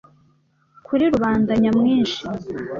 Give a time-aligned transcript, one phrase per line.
[0.85, 2.19] kuri rubanda nyamwinshi